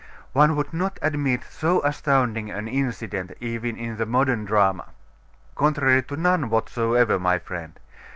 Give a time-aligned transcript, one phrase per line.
[0.33, 4.89] One would not admit so astounding an incident, even in the modern drama.'
[5.53, 7.79] 'Contrary to none whatsoever, my friend.